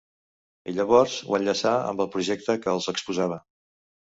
I 0.71 0.73
llavors 0.77 1.17
ho 1.27 1.37
enllaçà 1.39 1.75
amb 1.91 2.01
el 2.07 2.09
projecte 2.17 2.59
que 2.65 2.73
els 2.75 2.91
exposava. 2.95 3.39